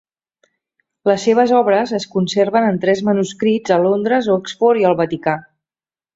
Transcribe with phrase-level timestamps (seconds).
[1.09, 5.37] Les seves obres es conserven en tres manuscrits a Londres, Oxford i el Vaticà.